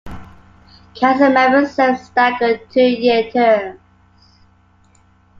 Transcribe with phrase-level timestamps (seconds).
[0.95, 3.79] Council members serve staggered two-year terms.